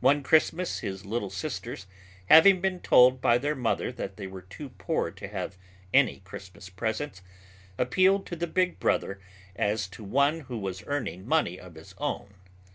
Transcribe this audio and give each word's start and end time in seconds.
One 0.00 0.22
Christmas 0.22 0.80
his 0.80 1.06
little 1.06 1.30
sisters, 1.30 1.86
having 2.26 2.60
been 2.60 2.80
told 2.80 3.22
by 3.22 3.38
their 3.38 3.54
mother 3.54 3.90
that 3.92 4.18
they 4.18 4.26
were 4.26 4.42
too 4.42 4.68
poor 4.68 5.10
to 5.12 5.28
have 5.28 5.56
any 5.94 6.20
Christmas 6.20 6.68
presents, 6.68 7.22
appealed 7.78 8.26
to 8.26 8.36
the 8.36 8.46
big 8.46 8.78
brother 8.78 9.18
as 9.56 9.86
to 9.96 10.04
one 10.04 10.40
who 10.40 10.58
was 10.58 10.84
earning 10.86 11.26
money 11.26 11.58
of 11.58 11.76
his 11.76 11.94
own. 11.96 12.34